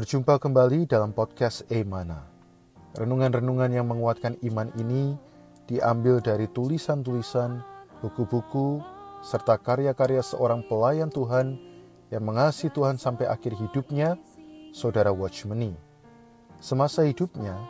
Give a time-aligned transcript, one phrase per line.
[0.00, 2.24] Berjumpa kembali dalam podcast Emana.
[2.96, 5.12] Renungan-renungan yang menguatkan iman ini
[5.68, 7.60] diambil dari tulisan-tulisan,
[8.00, 8.80] buku-buku,
[9.20, 11.60] serta karya-karya seorang pelayan Tuhan
[12.08, 14.16] yang mengasihi Tuhan sampai akhir hidupnya,
[14.72, 15.76] Saudara Watchmeni.
[16.64, 17.60] Semasa hidupnya,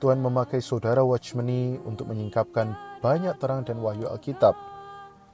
[0.00, 2.72] Tuhan memakai Saudara Watchmeni untuk menyingkapkan
[3.04, 4.56] banyak terang dan wahyu Alkitab.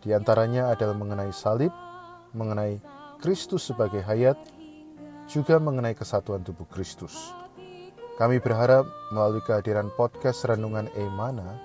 [0.02, 1.70] Di antaranya adalah mengenai salib,
[2.34, 2.82] mengenai
[3.22, 4.34] Kristus sebagai hayat,
[5.30, 7.30] juga mengenai kesatuan tubuh Kristus.
[8.18, 8.82] Kami berharap
[9.14, 11.56] melalui kehadiran podcast Renungan Emana,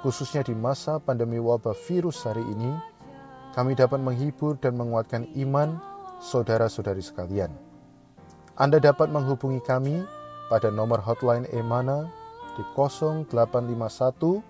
[0.00, 2.72] khususnya di masa pandemi wabah virus hari ini,
[3.52, 5.76] kami dapat menghibur dan menguatkan iman
[6.18, 7.52] saudara-saudari sekalian.
[8.56, 10.02] Anda dapat menghubungi kami
[10.48, 12.08] pada nomor hotline Emana
[12.56, 14.40] di 0851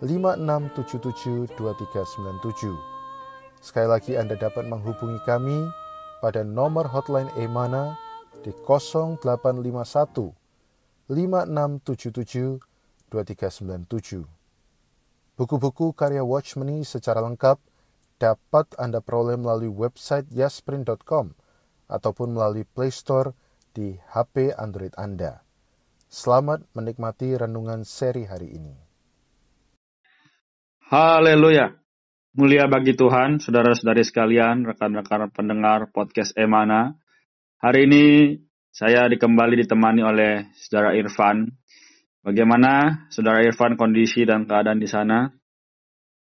[0.00, 2.72] 5677 2397.
[3.62, 5.81] Sekali lagi Anda dapat menghubungi kami
[6.22, 7.98] pada nomor hotline Emana
[8.46, 9.18] di 0851
[11.10, 12.62] 5677
[13.10, 14.22] 2397.
[15.34, 17.58] Buku-buku karya Watchmeni secara lengkap
[18.22, 21.34] dapat Anda peroleh melalui website yasprint.com
[21.90, 23.34] ataupun melalui Play Store
[23.74, 25.42] di HP Android Anda.
[26.06, 28.76] Selamat menikmati renungan seri hari ini.
[30.86, 31.81] Haleluya.
[32.32, 36.96] Mulia bagi Tuhan, saudara-saudari sekalian, rekan-rekan pendengar podcast Emana.
[37.60, 38.04] Hari ini
[38.72, 41.44] saya dikembali ditemani oleh saudara Irfan.
[42.24, 45.28] Bagaimana saudara Irfan kondisi dan keadaan di sana?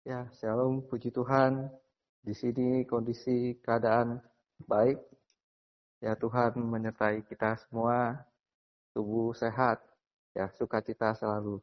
[0.05, 1.65] Ya, shalom, puji Tuhan.
[2.21, 4.21] Di sini kondisi keadaan
[4.69, 5.01] baik.
[5.97, 8.21] Ya, Tuhan menyertai kita semua.
[8.93, 9.81] Tubuh sehat.
[10.37, 11.57] Ya, sukacita selalu.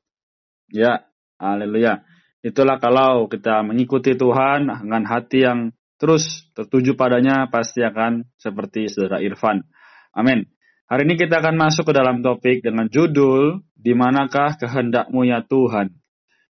[0.75, 1.07] Ya,
[1.39, 2.03] haleluya.
[2.45, 9.25] Itulah kalau kita mengikuti Tuhan dengan hati yang terus tertuju padanya pasti akan seperti saudara
[9.25, 9.65] Irfan.
[10.13, 10.45] Amin.
[10.85, 15.97] Hari ini kita akan masuk ke dalam topik dengan judul Di manakah kehendakmu ya Tuhan?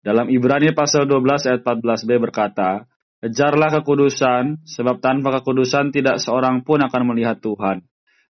[0.01, 2.85] Dalam Ibrani pasal 12 ayat 14b berkata,
[3.25, 7.81] Kejarlah kekudusan, sebab tanpa kekudusan tidak seorang pun akan melihat Tuhan.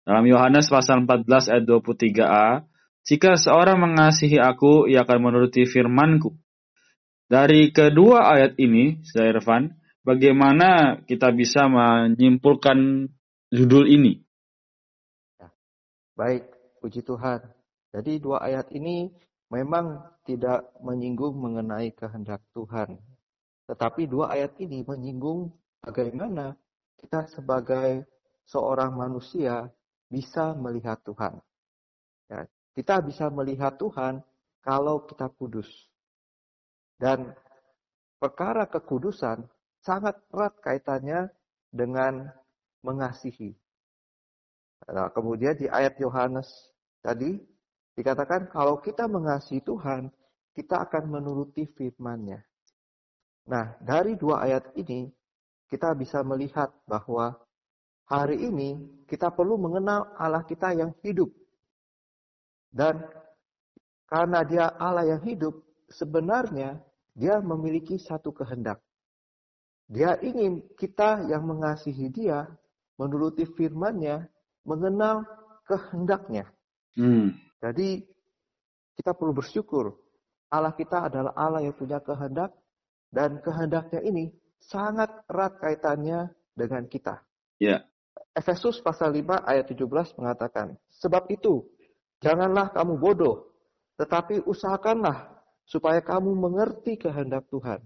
[0.08, 2.64] Dalam Yohanes pasal 14 ayat 23a,
[3.04, 6.32] Jika seorang mengasihi aku, ia akan menuruti firmanku
[7.28, 9.68] dari kedua ayat ini, saya Irfan,
[10.00, 13.04] bagaimana kita bisa menyimpulkan
[13.52, 14.24] judul ini?
[15.36, 15.52] Ya.
[16.16, 16.48] Baik,
[16.80, 17.44] puji Tuhan.
[17.92, 19.12] Jadi dua ayat ini
[19.52, 22.96] memang tidak menyinggung mengenai kehendak Tuhan.
[23.68, 25.52] Tetapi dua ayat ini menyinggung
[25.84, 26.56] bagaimana
[26.96, 28.08] kita sebagai
[28.48, 29.68] seorang manusia
[30.08, 31.36] bisa melihat Tuhan.
[32.32, 34.24] Ya, kita bisa melihat Tuhan
[34.64, 35.68] kalau kita kudus.
[36.98, 37.30] Dan
[38.18, 39.46] perkara kekudusan
[39.78, 41.30] sangat erat kaitannya
[41.70, 42.26] dengan
[42.82, 43.54] mengasihi.
[44.90, 46.50] Nah, kemudian di ayat Yohanes
[47.02, 47.38] tadi
[47.94, 50.10] dikatakan kalau kita mengasihi Tuhan,
[50.58, 52.42] kita akan menuruti firman-Nya.
[53.48, 55.06] Nah, dari dua ayat ini
[55.70, 57.38] kita bisa melihat bahwa
[58.08, 58.74] hari ini
[59.06, 61.30] kita perlu mengenal Allah kita yang hidup.
[62.68, 63.00] Dan
[64.08, 65.54] karena dia Allah yang hidup,
[65.92, 66.80] sebenarnya
[67.18, 68.78] dia memiliki satu kehendak.
[69.90, 72.46] Dia ingin kita yang mengasihi dia,
[72.94, 74.22] menuruti firman-Nya,
[74.62, 75.26] mengenal
[75.66, 76.46] kehendaknya.
[76.94, 77.34] Hmm.
[77.58, 78.06] Jadi
[78.94, 79.98] kita perlu bersyukur.
[80.48, 82.54] Allah kita adalah Allah yang punya kehendak
[83.10, 84.30] dan kehendaknya ini
[84.62, 87.18] sangat erat kaitannya dengan kita.
[87.58, 87.66] Ya.
[87.66, 87.80] Yeah.
[88.34, 91.66] Efesus pasal 5 ayat 17 mengatakan, Sebab itu,
[92.22, 93.50] janganlah kamu bodoh,
[93.98, 95.37] tetapi usahakanlah
[95.68, 97.84] supaya kamu mengerti kehendak Tuhan.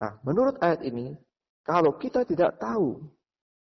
[0.00, 1.12] Nah, menurut ayat ini,
[1.60, 3.04] kalau kita tidak tahu,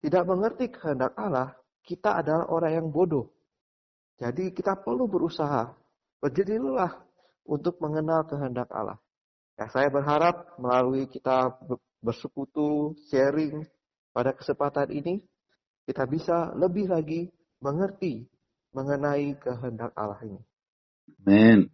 [0.06, 3.34] tidak mengerti kehendak Allah, kita adalah orang yang bodoh.
[4.22, 5.74] Jadi kita perlu berusaha,
[6.21, 7.01] berjadi lelah
[7.50, 9.01] untuk mengenal kehendak Allah.
[9.57, 11.57] Ya, saya berharap melalui kita
[12.01, 13.65] bersekutu, sharing
[14.13, 15.21] pada kesempatan ini,
[15.89, 18.30] kita bisa lebih lagi mengerti
[18.74, 20.42] mengenai kehendak Allah ini.
[21.25, 21.69] Amin.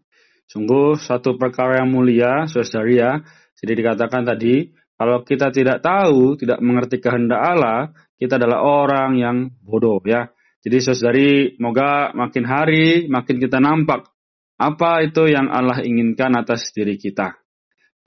[0.48, 3.20] Sungguh satu perkara yang mulia, saudari ya.
[3.60, 9.38] Jadi dikatakan tadi, kalau kita tidak tahu, tidak mengerti kehendak Allah, kita adalah orang yang
[9.62, 10.32] bodoh ya.
[10.64, 14.10] Jadi saudari, moga makin hari makin kita nampak
[14.58, 17.38] apa itu yang Allah inginkan atas diri kita.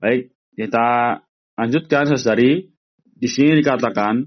[0.01, 1.21] Baik, kita
[1.55, 2.73] lanjutkan saudari.
[3.21, 4.25] Di sini dikatakan,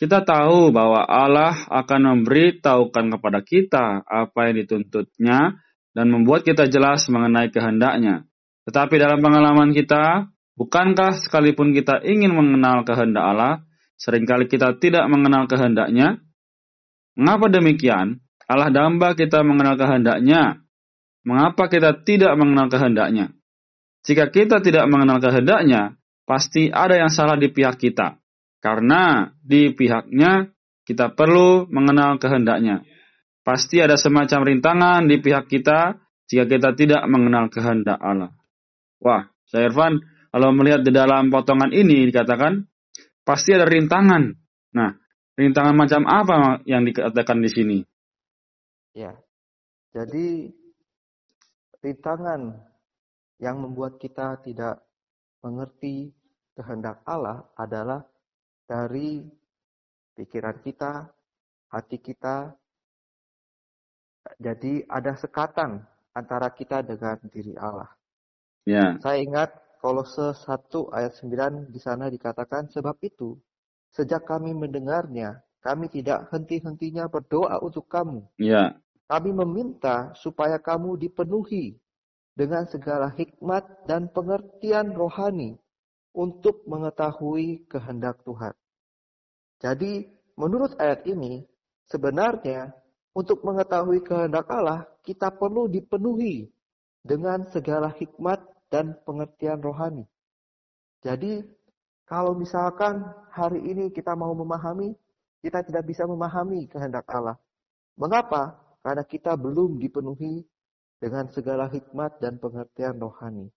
[0.00, 5.60] kita tahu bahwa Allah akan memberitahukan kepada kita apa yang dituntutnya
[6.00, 8.24] dan membuat kita jelas mengenai kehendaknya.
[8.64, 13.54] Tetapi dalam pengalaman kita, bukankah sekalipun kita ingin mengenal kehendak Allah,
[14.00, 16.24] sering kali kita tidak mengenal kehendaknya?
[17.20, 18.24] Mengapa demikian?
[18.48, 20.64] Allah damba kita mengenal kehendaknya.
[21.20, 23.36] Mengapa kita tidak mengenal kehendaknya?
[24.00, 28.16] Jika kita tidak mengenal kehendaknya, pasti ada yang salah di pihak kita.
[28.64, 30.48] Karena di pihaknya
[30.88, 32.88] kita perlu mengenal kehendaknya.
[33.40, 35.96] Pasti ada semacam rintangan di pihak kita
[36.28, 38.30] jika kita tidak mengenal kehendak Allah.
[39.00, 39.98] Wah, saya Irfan,
[40.30, 42.62] kalau melihat di dalam potongan ini dikatakan
[43.26, 44.30] pasti ada rintangan.
[44.76, 44.90] Nah,
[45.34, 47.78] rintangan macam apa yang dikatakan di sini?
[48.94, 49.16] Ya.
[49.90, 50.46] Jadi
[51.82, 52.54] rintangan
[53.42, 54.84] yang membuat kita tidak
[55.42, 56.14] mengerti
[56.54, 58.04] kehendak Allah adalah
[58.68, 59.24] dari
[60.14, 61.08] pikiran kita,
[61.72, 62.54] hati kita.
[64.38, 65.82] Jadi ada sekatan
[66.14, 67.90] antara kita dengan diri Allah.
[68.68, 69.00] Ya.
[69.02, 69.50] Saya ingat
[69.80, 73.40] Kolose 1 ayat 9 di sana dikatakan sebab itu
[73.90, 78.24] sejak kami mendengarnya kami tidak henti-hentinya berdoa untuk kamu.
[78.40, 78.80] Ya.
[79.08, 81.76] Kami meminta supaya kamu dipenuhi
[82.32, 85.60] dengan segala hikmat dan pengertian rohani
[86.16, 88.56] untuk mengetahui kehendak Tuhan.
[89.60, 90.08] Jadi,
[90.40, 91.44] menurut ayat ini,
[91.84, 92.72] sebenarnya
[93.10, 96.46] untuk mengetahui kehendak Allah, kita perlu dipenuhi
[97.02, 98.38] dengan segala hikmat
[98.70, 100.06] dan pengertian rohani.
[101.02, 101.42] Jadi,
[102.06, 103.02] kalau misalkan
[103.32, 104.94] hari ini kita mau memahami,
[105.40, 107.40] kita tidak bisa memahami kehendak Allah.
[107.96, 108.54] Mengapa?
[108.84, 110.44] Karena kita belum dipenuhi
[111.00, 113.48] dengan segala hikmat dan pengertian rohani.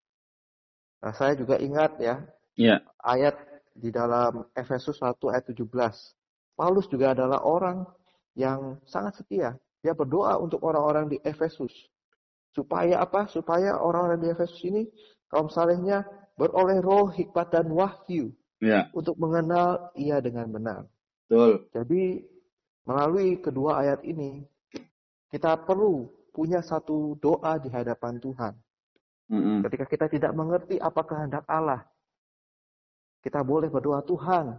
[1.04, 2.24] Nah, saya juga ingat ya,
[2.56, 2.80] ya.
[3.04, 3.36] ayat
[3.76, 5.68] di dalam Efesus 1 ayat 17.
[6.56, 7.84] Paulus juga adalah orang
[8.34, 9.58] yang sangat setia.
[9.84, 11.72] Dia berdoa untuk orang-orang di Efesus.
[12.54, 13.28] Supaya apa?
[13.28, 14.88] Supaya orang-orang di Efesus ini,
[15.28, 16.06] kaum salehnya,
[16.38, 18.32] beroleh roh, hikmat, dan wahyu.
[18.64, 18.88] Ya.
[18.96, 20.82] Untuk mengenal ia dengan benar.
[21.28, 21.68] Betul.
[21.76, 22.24] Jadi,
[22.88, 24.46] melalui kedua ayat ini,
[25.34, 28.54] kita perlu punya satu doa di hadapan Tuhan.
[29.34, 29.58] Mm-hmm.
[29.68, 31.82] Ketika kita tidak mengerti apa kehendak Allah,
[33.24, 34.58] kita boleh berdoa Tuhan,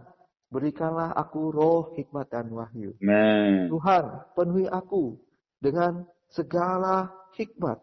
[0.49, 2.93] berikanlah aku roh, hikmat, dan wahyu.
[3.01, 3.69] Man.
[3.69, 4.03] Tuhan,
[4.37, 5.19] penuhi aku
[5.59, 7.81] dengan segala hikmat,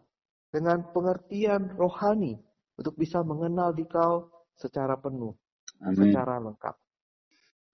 [0.53, 2.39] dengan pengertian rohani
[2.77, 5.33] untuk bisa mengenal Dikau secara penuh,
[5.81, 5.97] Amin.
[5.97, 6.75] secara lengkap.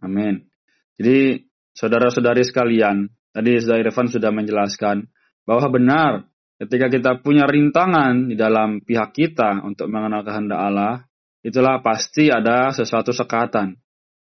[0.04, 0.48] Amin.
[0.96, 5.08] Jadi saudara-saudari sekalian, tadi Saudara Irfan sudah menjelaskan
[5.44, 6.12] bahwa benar
[6.60, 10.96] ketika kita punya rintangan di dalam pihak kita untuk mengenal kehendak Allah,
[11.44, 13.80] itulah pasti ada sesuatu sekatan.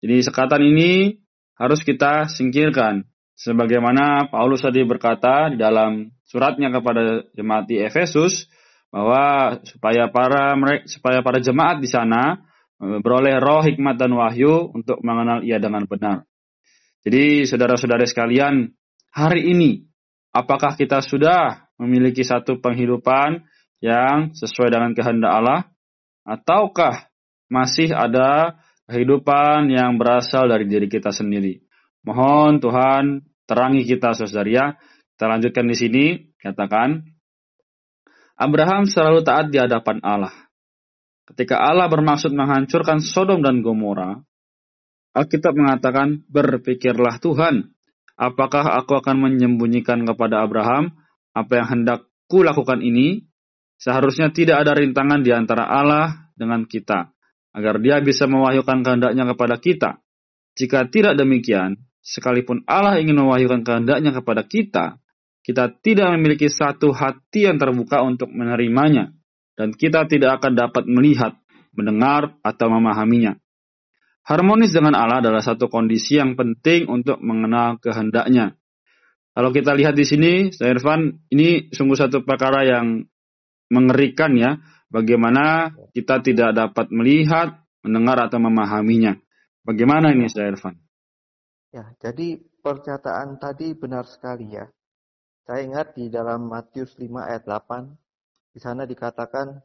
[0.00, 1.20] Jadi sekatan ini
[1.56, 3.04] harus kita singkirkan.
[3.36, 8.48] Sebagaimana Paulus tadi berkata di dalam suratnya kepada jemaat di Efesus
[8.92, 12.36] bahwa supaya para supaya para jemaat di sana
[12.76, 16.28] e, beroleh roh hikmat dan wahyu untuk mengenal ia dengan benar.
[17.00, 18.76] Jadi saudara-saudara sekalian,
[19.08, 19.88] hari ini
[20.30, 23.42] Apakah kita sudah memiliki satu penghidupan
[23.82, 25.60] yang sesuai dengan kehendak Allah?
[26.22, 27.10] Ataukah
[27.50, 28.54] masih ada
[28.90, 31.62] kehidupan yang berasal dari diri kita sendiri?
[32.02, 33.04] Mohon Tuhan
[33.46, 34.74] terangi kita saudara.
[35.14, 36.04] Kita lanjutkan di sini,
[36.40, 37.06] katakan,
[38.34, 40.34] Abraham selalu taat di hadapan Allah.
[41.28, 44.18] Ketika Allah bermaksud menghancurkan Sodom dan Gomora,
[45.14, 47.70] Alkitab mengatakan, berpikirlah Tuhan,
[48.20, 50.92] Apakah aku akan menyembunyikan kepada Abraham
[51.32, 53.24] apa yang hendak lakukan ini?
[53.80, 57.16] Seharusnya tidak ada rintangan di antara Allah dengan kita,
[57.50, 59.90] agar dia bisa mewahyukan kehendaknya kepada kita.
[60.54, 64.98] Jika tidak demikian, sekalipun Allah ingin mewahyukan kehendaknya kepada kita,
[65.40, 69.10] kita tidak memiliki satu hati yang terbuka untuk menerimanya,
[69.56, 71.34] dan kita tidak akan dapat melihat,
[71.72, 73.38] mendengar, atau memahaminya.
[74.26, 78.54] Harmonis dengan Allah adalah satu kondisi yang penting untuk mengenal kehendaknya.
[79.32, 83.00] Kalau kita lihat di sini, Irfan, ini sungguh satu perkara yang
[83.70, 89.16] mengerikan ya, bagaimana kita tidak dapat melihat, mendengar atau memahaminya.
[89.64, 90.76] Bagaimana ini, saya Irfan?
[91.70, 94.66] Ya, jadi pernyataan tadi benar sekali ya.
[95.46, 97.86] Saya ingat di dalam Matius 5 ayat 8,
[98.50, 99.62] di sana dikatakan,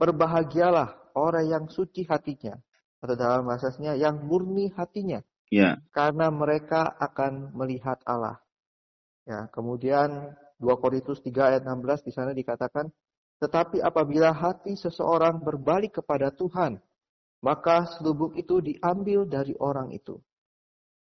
[0.00, 2.58] Berbahagialah orang yang suci hatinya,
[2.98, 5.22] atau dalam bahasanya yang murni hatinya.
[5.52, 5.78] Ya.
[5.92, 8.40] Karena mereka akan melihat Allah.
[9.28, 12.90] Ya, kemudian 2 Korintus 3 ayat 16 di sana dikatakan,
[13.42, 16.78] tetapi apabila hati seseorang berbalik kepada Tuhan,
[17.42, 20.22] maka selubung itu diambil dari orang itu.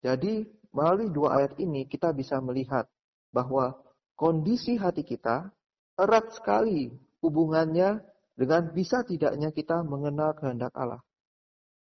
[0.02, 0.42] Jadi,
[0.74, 2.90] melalui dua ayat ini kita bisa melihat
[3.30, 3.78] bahwa
[4.18, 5.54] kondisi hati kita
[6.02, 6.90] erat sekali
[7.22, 8.02] hubungannya
[8.34, 11.06] dengan bisa tidaknya kita mengenal kehendak Allah.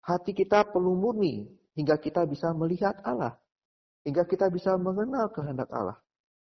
[0.06, 3.34] Hati kita perlu murni hingga kita bisa melihat Allah.
[4.06, 5.98] Hingga kita bisa mengenal kehendak Allah.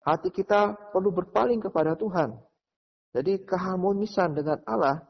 [0.03, 2.37] hati kita perlu berpaling kepada Tuhan.
[3.13, 5.05] Jadi keharmonisan dengan Allah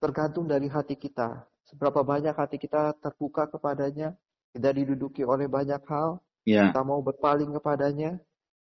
[0.00, 1.44] tergantung dari hati kita.
[1.68, 4.16] Seberapa banyak hati kita terbuka kepadanya,
[4.52, 6.68] tidak diduduki oleh banyak hal, Ya.
[6.68, 8.20] kita mau berpaling kepadanya,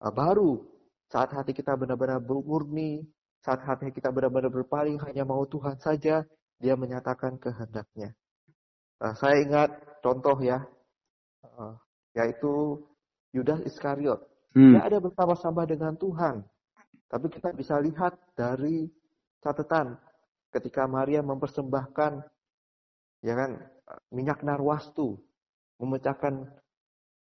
[0.04, 0.60] ah, baru
[1.08, 3.04] saat hati kita benar-benar murni,
[3.44, 6.24] saat hati kita benar-benar berpaling hanya mau Tuhan saja,
[6.62, 8.14] dia menyatakan kehendaknya.
[9.02, 9.72] Nah, saya ingat
[10.06, 10.62] contoh ya,
[11.42, 11.74] uh,
[12.14, 12.78] yaitu
[13.34, 14.22] Yudas Iskariot.
[14.54, 14.78] Hmm.
[14.78, 16.46] Dia ada bersama-sama dengan Tuhan.
[17.12, 18.88] Tapi kita bisa lihat dari
[19.44, 20.00] catatan
[20.56, 22.24] ketika Maria mempersembahkan
[23.20, 23.60] ya kan
[24.16, 25.20] minyak narwastu,
[25.84, 26.48] memecahkan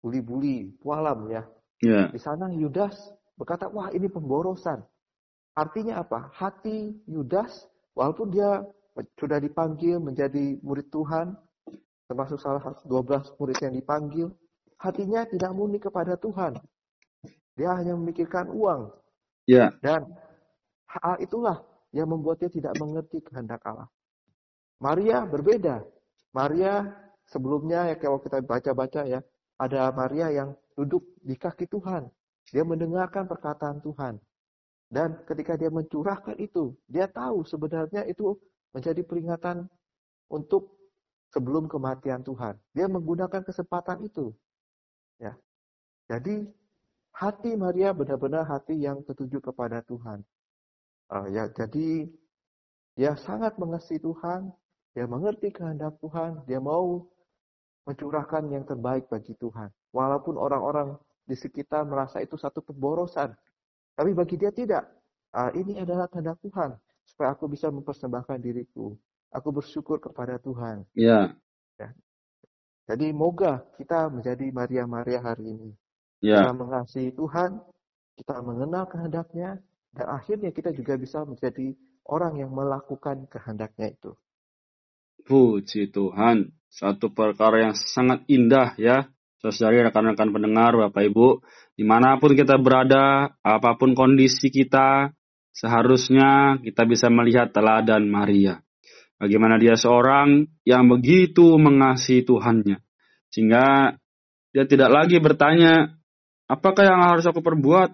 [0.06, 1.44] buli-buli pualam ya.
[1.82, 2.13] Ya.
[2.13, 2.94] Di sana Yudas
[3.34, 4.86] berkata, "Wah, ini pemborosan."
[5.58, 6.30] Artinya apa?
[6.38, 7.65] Hati Yudas
[7.98, 8.62] walaupun dia
[9.18, 11.34] sudah dipanggil menjadi murid Tuhan,
[12.06, 14.27] termasuk salah satu 12 murid yang dipanggil,
[14.77, 16.58] hatinya tidak murni kepada Tuhan.
[17.58, 18.94] Dia hanya memikirkan uang.
[19.50, 19.76] Ya.
[19.84, 20.08] Dan
[20.88, 23.88] hal itulah yang membuat dia tidak mengerti kehendak Allah.
[24.80, 25.84] Maria berbeda.
[26.34, 26.90] Maria
[27.30, 29.20] sebelumnya ya kalau kita baca-baca ya,
[29.62, 32.10] ada Maria yang duduk di kaki Tuhan.
[32.52, 34.20] Dia mendengarkan perkataan Tuhan.
[34.92, 38.38] Dan ketika dia mencurahkan itu, dia tahu sebenarnya itu
[38.76, 39.66] menjadi peringatan
[40.30, 40.78] untuk
[41.34, 42.58] sebelum kematian Tuhan.
[42.78, 44.34] Dia menggunakan kesempatan itu.
[45.18, 45.34] Ya.
[46.10, 46.46] Jadi
[47.13, 50.25] hati Maria benar-benar hati yang tertuju kepada Tuhan.
[51.13, 52.10] Uh, ya, jadi
[52.98, 54.50] dia sangat mengasihi Tuhan,
[54.98, 57.05] dia mengerti kehendak Tuhan, dia mau
[57.86, 59.70] mencurahkan yang terbaik bagi Tuhan.
[59.93, 60.98] Walaupun orang-orang
[61.29, 63.34] di sekitar merasa itu satu pemborosan,
[63.93, 64.89] tapi bagi dia tidak.
[65.34, 68.93] Uh, ini adalah kehendak Tuhan supaya aku bisa mempersembahkan diriku.
[69.34, 70.86] Aku bersyukur kepada Tuhan.
[70.93, 71.34] Ya.
[71.82, 71.89] ya.
[72.86, 75.72] Jadi moga kita menjadi Maria-Maria hari ini.
[76.24, 76.48] Ya.
[76.48, 77.60] Kita mengasihi Tuhan,
[78.15, 79.60] kita mengenal kehendaknya,
[79.92, 81.75] dan akhirnya kita juga bisa menjadi
[82.08, 84.15] orang yang melakukan kehendaknya itu.
[85.27, 86.56] Puji Tuhan.
[86.72, 89.12] Satu perkara yang sangat indah ya.
[89.44, 91.44] Saudari rekan-rekan pendengar, Bapak Ibu.
[91.75, 95.12] Di mana pun kita berada, apa pun kondisi kita,
[95.51, 98.63] seharusnya kita bisa melihat teladan Maria.
[99.20, 102.80] Bagaimana dia seorang yang begitu mengasihi Tuhannya.
[103.32, 103.96] Sehingga
[104.56, 105.92] dia tidak lagi bertanya,
[106.54, 107.94] apakah yang harus aku perbuat?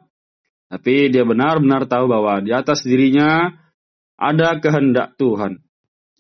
[0.69, 3.49] Tapi dia benar-benar tahu bahwa di atas dirinya
[4.19, 5.63] ada kehendak Tuhan.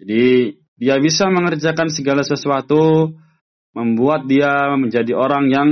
[0.01, 3.13] Jadi dia bisa mengerjakan segala sesuatu,
[3.75, 5.69] membuat dia menjadi orang yang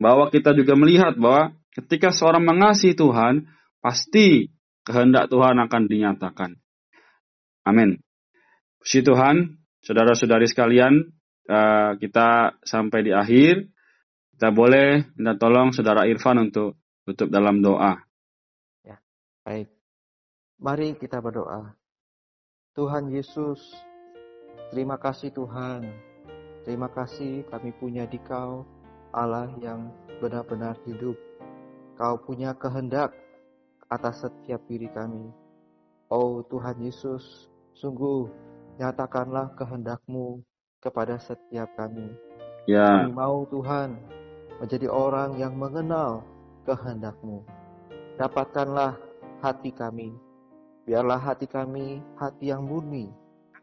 [0.00, 3.46] bahwa kita juga melihat bahwa ketika seorang mengasihi Tuhan,
[3.78, 4.50] pasti
[4.82, 6.56] kehendak Tuhan akan dinyatakan.
[7.68, 8.00] Amin.
[8.80, 11.08] Puji Tuhan, saudara-saudari sekalian,
[11.48, 13.73] eh, kita sampai di akhir.
[14.34, 16.74] Kita boleh minta tolong saudara Irfan untuk
[17.06, 18.02] tutup dalam doa.
[18.82, 18.98] Ya,
[19.46, 19.70] baik.
[20.58, 21.70] Mari kita berdoa.
[22.74, 23.62] Tuhan Yesus,
[24.74, 25.86] terima kasih Tuhan.
[26.66, 28.66] Terima kasih kami punya di Kau,
[29.14, 31.14] Allah yang benar-benar hidup.
[31.94, 33.14] Kau punya kehendak
[33.86, 35.30] atas setiap diri kami.
[36.10, 37.46] Oh Tuhan Yesus,
[37.78, 38.26] sungguh
[38.82, 40.42] nyatakanlah kehendakmu
[40.82, 42.10] kepada setiap kami.
[42.66, 44.23] Ya, Kami mau Tuhan
[44.62, 46.22] menjadi orang yang mengenal
[46.68, 47.42] kehendakmu.
[48.20, 48.94] Dapatkanlah
[49.42, 50.14] hati kami.
[50.84, 53.10] Biarlah hati kami hati yang murni.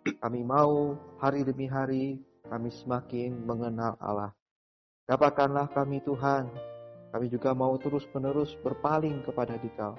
[0.01, 2.17] Kami mau hari demi hari
[2.49, 4.33] kami semakin mengenal Allah.
[5.07, 6.51] Dapatkanlah kami Tuhan.
[7.11, 9.95] Kami juga mau terus-menerus berpaling kepada Dikau.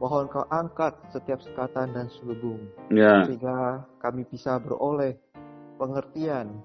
[0.00, 2.58] Mohon kau angkat setiap sekatan dan selubung.
[2.90, 5.14] ya, Sehingga kami bisa beroleh
[5.76, 6.56] pengertian.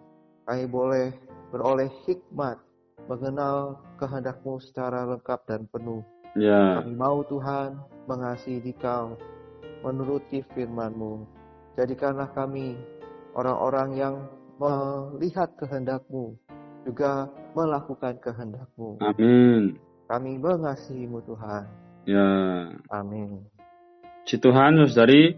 [0.48, 1.14] Kami boleh
[1.52, 2.58] beroleh hikmat.
[3.06, 6.02] Mengenal kehendakmu secara lengkap dan penuh.
[6.34, 7.78] ya, Kami mau Tuhan
[8.10, 9.14] mengasihi Dikau,
[9.86, 11.26] menuruti firman-Mu.
[11.78, 12.74] Jadikanlah kami
[13.38, 14.16] orang-orang yang
[14.58, 16.34] melihat kehendak-Mu,
[16.88, 18.98] juga melakukan kehendak-Mu.
[19.06, 19.78] amin.
[20.06, 21.64] Kami mengasihi-Mu Tuhan.
[22.06, 22.30] Ya,
[22.94, 23.42] Amin.
[24.26, 25.34] Puji Tuhan, saudari.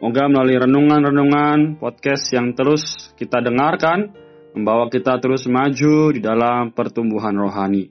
[0.00, 4.12] Moga melalui renungan-renungan podcast yang terus kita dengarkan,
[4.54, 7.90] membawa kita terus maju di dalam pertumbuhan rohani.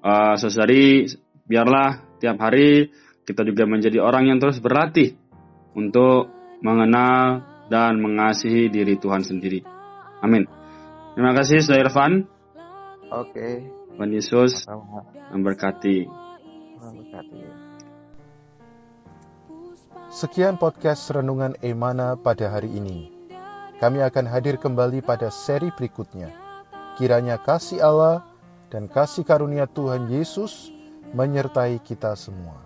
[0.00, 1.08] Uh, saudari,
[1.44, 2.90] biarlah tiap hari
[3.26, 5.18] kita juga menjadi orang yang terus berlatih
[5.74, 6.30] untuk
[6.62, 9.66] mengenal dan mengasihi diri Tuhan sendiri.
[10.22, 10.46] Amin.
[11.18, 12.12] Terima kasih, Saudara Irfan.
[13.10, 13.66] Oke.
[13.96, 14.68] Tuhan Yesus
[15.32, 16.04] memberkati.
[20.12, 23.15] Sekian podcast Renungan Emana pada hari ini.
[23.76, 26.32] Kami akan hadir kembali pada seri berikutnya.
[26.96, 28.24] Kiranya kasih Allah
[28.72, 30.72] dan kasih karunia Tuhan Yesus
[31.14, 32.65] menyertai kita semua.